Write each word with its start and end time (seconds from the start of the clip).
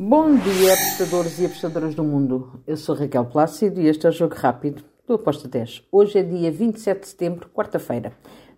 Bom 0.00 0.36
dia, 0.36 0.74
apostadores 0.74 1.40
e 1.40 1.46
apostadoras 1.46 1.92
do 1.92 2.04
mundo. 2.04 2.62
Eu 2.64 2.76
sou 2.76 2.94
Raquel 2.94 3.24
Plácido 3.24 3.80
e 3.80 3.88
este 3.88 4.06
é 4.06 4.10
o 4.10 4.12
Jogo 4.12 4.36
Rápido 4.36 4.84
do 5.04 5.14
Aposta 5.14 5.48
10. 5.48 5.88
Hoje 5.90 6.20
é 6.20 6.22
dia 6.22 6.52
27 6.52 7.00
de 7.00 7.08
setembro, 7.08 7.48
quarta-feira. 7.48 8.12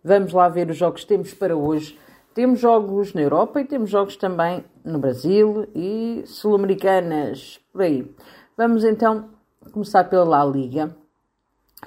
Vamos 0.04 0.34
lá 0.34 0.50
ver 0.50 0.68
os 0.68 0.76
jogos 0.76 1.00
que 1.00 1.06
temos 1.06 1.32
para 1.32 1.56
hoje. 1.56 1.98
Temos 2.34 2.60
jogos 2.60 3.14
na 3.14 3.22
Europa 3.22 3.58
e 3.58 3.64
temos 3.64 3.88
jogos 3.88 4.16
também 4.16 4.62
no 4.84 4.98
Brasil 4.98 5.66
e 5.74 6.22
sul-americanas, 6.26 7.58
por 7.72 7.80
aí. 7.80 8.14
Vamos 8.54 8.84
então 8.84 9.30
começar 9.72 10.04
pela 10.04 10.24
La 10.24 10.44
Liga. 10.44 10.94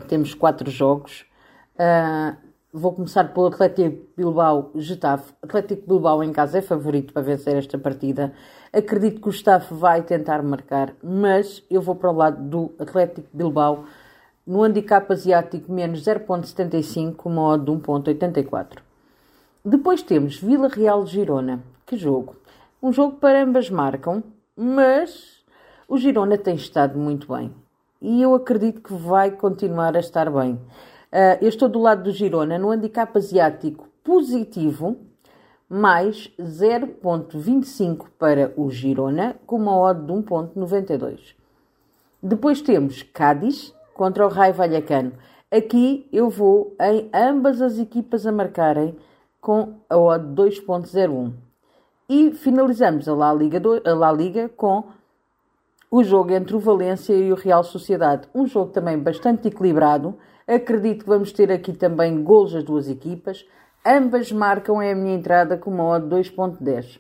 Temos 0.08 0.34
quatro 0.34 0.72
jogos. 0.72 1.28
Uh, 1.76 2.36
Vou 2.76 2.92
começar 2.92 3.32
pelo 3.32 3.46
Atlético 3.46 4.04
Bilbao 4.18 4.72
Getafe. 4.74 5.32
Atlético 5.44 5.88
Bilbao 5.88 6.24
em 6.24 6.34
casa 6.34 6.58
é 6.58 6.62
favorito 6.64 7.14
para 7.14 7.22
vencer 7.22 7.56
esta 7.56 7.78
partida. 7.78 8.34
Acredito 8.74 9.22
que 9.22 9.30
o 9.30 9.32
Getafe 9.32 9.76
vai 9.76 10.02
tentar 10.02 10.42
marcar, 10.42 10.92
mas 11.04 11.64
eu 11.70 11.84
vou 11.84 11.94
para 11.94 12.10
o 12.10 12.16
lado 12.16 12.42
do 12.42 12.74
Atlético 12.80 13.28
Bilbao 13.32 13.86
no 14.44 14.64
handicap 14.64 15.14
asiático 15.14 15.72
menos 15.72 16.02
0.75 16.02 17.14
com 17.16 17.30
modo 17.30 17.76
de 17.76 17.80
1.84. 17.80 18.80
Depois 19.64 20.02
temos 20.02 20.38
Vila 20.38 20.68
Real 20.68 21.06
Girona. 21.06 21.62
Que 21.86 21.96
jogo! 21.96 22.36
Um 22.82 22.92
jogo 22.92 23.18
para 23.18 23.44
ambas 23.44 23.70
marcam, 23.70 24.24
mas 24.58 25.44
o 25.88 25.96
Girona 25.96 26.40
tem 26.40 26.56
estado 26.56 26.98
muito 26.98 27.32
bem. 27.32 27.54
E 28.02 28.20
eu 28.20 28.34
acredito 28.34 28.82
que 28.82 28.96
vai 28.96 29.30
continuar 29.30 29.96
a 29.96 30.00
estar 30.00 30.32
bem. 30.32 30.60
Uh, 31.14 31.38
eu 31.42 31.50
estou 31.50 31.70
do 31.70 31.78
lado 31.78 32.06
do 32.06 32.12
Girona 32.12 32.58
no 32.58 32.72
handicap 32.72 33.16
asiático 33.16 33.88
positivo, 34.04 34.98
mais 35.70 36.32
0.25 36.40 38.08
para 38.18 38.52
o 38.58 38.72
Girona, 38.72 39.36
com 39.46 39.58
uma 39.58 39.78
odd 39.78 40.08
de 40.08 40.12
1.92. 40.12 41.36
Depois 42.22 42.64
temos 42.64 43.04
Cádiz 43.04 43.76
contra 43.94 44.26
o 44.26 44.30
Raio 44.30 44.56
Vallecano. 44.56 45.14
Aqui 45.52 46.10
eu 46.12 46.32
vou 46.32 46.76
em 46.82 47.12
ambas 47.14 47.62
as 47.62 47.78
equipas 47.78 48.26
a 48.26 48.32
marcarem 48.32 48.98
com 49.40 49.76
a 49.88 49.96
odd 49.96 50.26
2.01. 50.34 51.32
E 52.10 52.32
finalizamos 52.32 53.08
a 53.08 53.14
La, 53.14 53.32
Liga 53.32 53.62
a 53.86 53.94
La 53.94 54.12
Liga 54.12 54.50
com 54.50 54.86
o 55.92 56.04
jogo 56.04 56.32
entre 56.32 56.56
o 56.56 56.60
Valência 56.60 57.14
e 57.14 57.32
o 57.32 57.36
Real 57.36 57.64
Sociedade. 57.64 58.28
Um 58.34 58.48
jogo 58.48 58.72
também 58.72 58.98
bastante 58.98 59.48
equilibrado, 59.48 60.18
Acredito 60.48 61.04
que 61.04 61.10
vamos 61.10 61.32
ter 61.32 61.52
aqui 61.52 61.74
também 61.74 62.24
gols 62.24 62.54
das 62.54 62.64
duas 62.64 62.90
equipas. 62.90 63.46
Ambas 63.86 64.32
marcam 64.32 64.80
a 64.80 64.96
minha 64.96 65.16
entrada 65.16 65.58
com 65.58 65.72
uma 65.72 65.86
odd 65.86 66.08
2.10. 66.08 67.00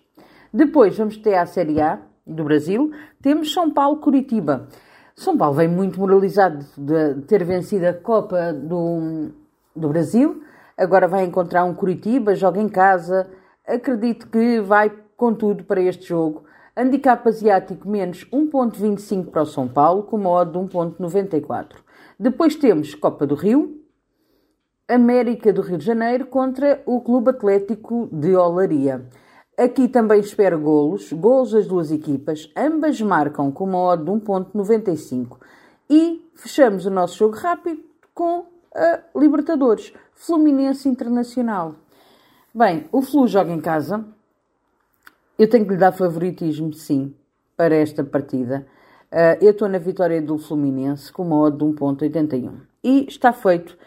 Depois 0.53 0.97
vamos 0.97 1.17
ter 1.17 1.35
a 1.35 1.45
Série 1.45 1.81
A 1.81 1.99
do 2.25 2.43
Brasil. 2.43 2.91
Temos 3.21 3.53
São 3.53 3.71
Paulo-Curitiba. 3.71 4.67
São 5.15 5.37
Paulo 5.37 5.55
vem 5.55 5.67
muito 5.67 5.99
moralizado 5.99 6.65
de 6.77 7.21
ter 7.27 7.43
vencido 7.43 7.87
a 7.87 7.93
Copa 7.93 8.51
do, 8.53 9.31
do 9.75 9.89
Brasil. 9.89 10.43
Agora 10.77 11.07
vai 11.07 11.23
encontrar 11.23 11.63
um 11.65 11.73
Curitiba, 11.73 12.35
joga 12.35 12.59
em 12.59 12.69
casa. 12.69 13.29
Acredito 13.67 14.27
que 14.27 14.59
vai 14.59 14.91
com 15.15 15.33
tudo 15.33 15.63
para 15.63 15.81
este 15.81 16.07
jogo. 16.07 16.43
Handicap 16.75 17.27
asiático 17.27 17.87
menos 17.87 18.25
1.25 18.31 19.29
para 19.29 19.43
o 19.43 19.45
São 19.45 19.67
Paulo, 19.67 20.03
com 20.03 20.17
uma 20.17 20.29
odd 20.29 20.51
de 20.51 20.57
1.94. 20.57 21.75
Depois 22.19 22.55
temos 22.55 22.95
Copa 22.95 23.27
do 23.27 23.35
Rio, 23.35 23.79
América 24.87 25.53
do 25.53 25.61
Rio 25.61 25.77
de 25.77 25.85
Janeiro 25.85 26.25
contra 26.25 26.81
o 26.85 26.99
Clube 27.01 27.29
Atlético 27.29 28.09
de 28.11 28.35
Olaria. 28.35 29.07
Aqui 29.55 29.87
também 29.87 30.19
espero 30.19 30.59
golos, 30.59 31.13
golos 31.13 31.51
das 31.51 31.67
duas 31.67 31.91
equipas, 31.91 32.51
ambas 32.57 32.99
marcam 32.99 33.51
com 33.51 33.65
uma 33.65 33.77
odd 33.77 34.03
de 34.03 34.11
1.95. 34.11 35.37
E 35.87 36.27
fechamos 36.33 36.87
o 36.87 36.89
nosso 36.89 37.17
jogo 37.17 37.35
rápido 37.35 37.81
com 38.15 38.45
a 38.73 38.99
Libertadores, 39.15 39.93
Fluminense 40.15 40.89
Internacional. 40.89 41.75
Bem, 42.53 42.87
o 42.91 43.01
Flu 43.01 43.27
joga 43.27 43.51
em 43.51 43.61
casa. 43.61 44.03
Eu 45.37 45.49
tenho 45.49 45.65
que 45.65 45.71
lhe 45.71 45.79
dar 45.79 45.91
favoritismo, 45.91 46.73
sim, 46.73 47.13
para 47.57 47.75
esta 47.75 48.03
partida. 48.03 48.65
Uh, 49.11 49.37
eu 49.41 49.51
estou 49.51 49.67
na 49.67 49.77
vitória 49.77 50.21
do 50.21 50.37
Fluminense 50.37 51.11
com 51.11 51.23
uma 51.23 51.39
odd 51.39 51.57
de 51.57 51.63
1.81. 51.63 52.51
E 52.83 53.05
está 53.07 53.31
feito. 53.31 53.77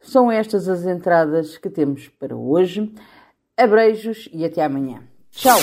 São 0.00 0.30
estas 0.30 0.68
as 0.68 0.86
entradas 0.86 1.58
que 1.58 1.68
temos 1.68 2.08
para 2.08 2.34
hoje. 2.34 2.92
Abreijos 3.56 4.28
e 4.32 4.44
até 4.44 4.64
amanhã. 4.64 5.02
Tchau! 5.30 5.58